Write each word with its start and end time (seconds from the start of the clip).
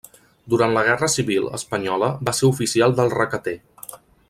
Durant 0.53 0.71
la 0.75 0.81
Guerra 0.87 1.09
Civil 1.15 1.45
espanyola 1.59 2.09
va 2.31 2.35
ser 2.39 2.49
oficial 2.53 2.97
del 3.01 3.13
Requetè. 3.19 3.55